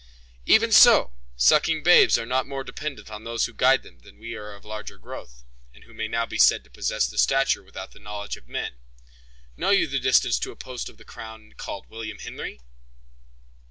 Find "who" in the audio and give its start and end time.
3.45-3.53, 4.31-4.39, 5.83-5.93